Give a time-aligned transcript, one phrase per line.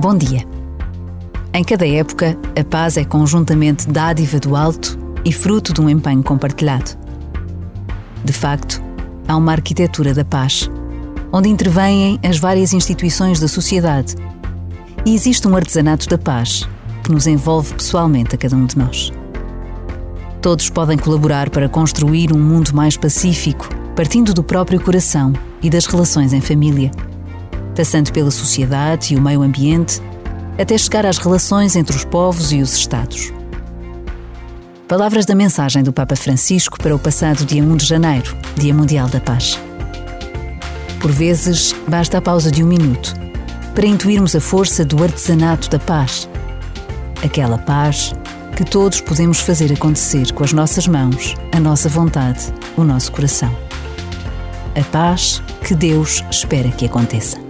[0.00, 0.46] Bom dia.
[1.52, 6.22] Em cada época, a paz é conjuntamente dádiva do alto e fruto de um empenho
[6.22, 6.92] compartilhado.
[8.24, 8.80] De facto,
[9.26, 10.70] há uma arquitetura da paz,
[11.32, 14.14] onde intervêm as várias instituições da sociedade,
[15.04, 16.68] e existe um artesanato da paz
[17.02, 19.12] que nos envolve pessoalmente a cada um de nós.
[20.40, 25.86] Todos podem colaborar para construir um mundo mais pacífico, partindo do próprio coração e das
[25.86, 26.92] relações em família,
[27.78, 30.02] passando pela sociedade e o meio ambiente,
[30.58, 33.32] até chegar às relações entre os povos e os Estados.
[34.88, 39.06] Palavras da mensagem do Papa Francisco para o passado dia 1 de janeiro, Dia Mundial
[39.06, 39.60] da Paz.
[40.98, 43.14] Por vezes, basta a pausa de um minuto
[43.76, 46.28] para intuirmos a força do artesanato da paz.
[47.24, 48.12] Aquela paz
[48.56, 53.56] que todos podemos fazer acontecer com as nossas mãos, a nossa vontade, o nosso coração.
[54.74, 57.47] A paz que Deus espera que aconteça.